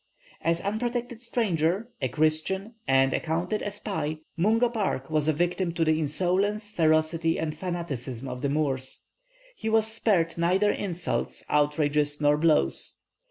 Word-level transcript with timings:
An 0.41 0.55
unprotected 0.63 1.21
stranger, 1.21 1.91
a 2.01 2.07
Christian, 2.07 2.73
and 2.87 3.13
accounted 3.13 3.61
a 3.61 3.69
spy, 3.69 4.17
Mungo 4.35 4.67
Park 4.67 5.11
was 5.11 5.27
a 5.27 5.31
victim 5.33 5.71
to 5.73 5.85
the 5.85 5.99
insolence, 5.99 6.71
ferocity, 6.71 7.37
and 7.37 7.53
fanaticism 7.53 8.27
of 8.27 8.41
the 8.41 8.49
Moors. 8.49 9.03
He 9.55 9.69
was 9.69 9.85
spared 9.85 10.39
neither 10.39 10.71
insults, 10.71 11.45
outrages, 11.51 12.19
nor 12.19 12.35
blows. 12.35 12.97